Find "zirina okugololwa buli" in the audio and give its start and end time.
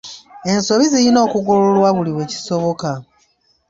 0.91-2.11